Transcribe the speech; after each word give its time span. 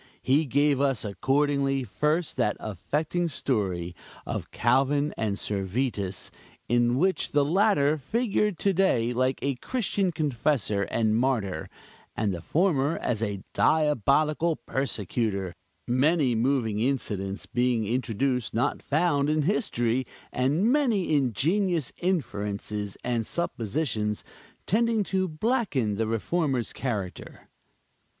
He 0.23 0.45
gave 0.47 0.81
us, 0.81 1.05
accordingly, 1.05 1.83
first, 1.83 2.35
that 2.37 2.57
affecting 2.59 3.27
story 3.27 3.95
of 4.25 4.49
Calvin 4.49 5.13
and 5.15 5.37
Servetus, 5.37 6.31
in 6.67 6.97
which 6.97 7.33
the 7.33 7.45
latter 7.45 7.99
figured 7.99 8.57
to 8.57 8.73
day 8.73 9.13
like 9.13 9.37
a 9.43 9.57
Christian 9.57 10.11
Confessor 10.11 10.85
and 10.85 11.15
martyr, 11.15 11.69
and 12.17 12.33
the 12.33 12.41
former 12.41 12.97
as 12.97 13.21
a 13.21 13.43
diabolical 13.53 14.55
persecutor; 14.55 15.53
many 15.87 16.33
moving 16.33 16.79
incidents 16.79 17.45
being 17.45 17.85
introduced 17.85 18.55
not 18.55 18.81
found 18.81 19.29
in 19.29 19.43
history, 19.43 20.07
and 20.33 20.71
many 20.71 21.13
ingenious 21.15 21.93
inferences 21.97 22.97
and 23.03 23.23
suppositions 23.23 24.23
tending 24.65 25.03
to 25.03 25.27
blacken 25.27 25.93
the 25.97 26.07
Reformer's 26.07 26.73
character. 26.73 27.49